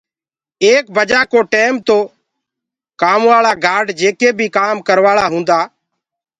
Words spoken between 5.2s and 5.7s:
هوندآ،